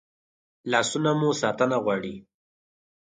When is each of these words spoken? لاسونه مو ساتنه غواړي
لاسونه 0.71 1.11
مو 1.19 1.29
ساتنه 1.41 1.77
غواړي 1.83 2.15